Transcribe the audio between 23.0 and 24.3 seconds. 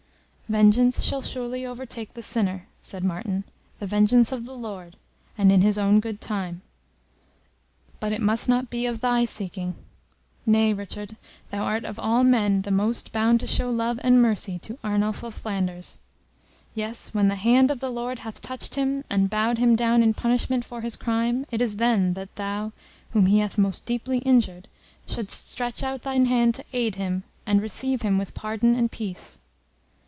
whom he hath most deeply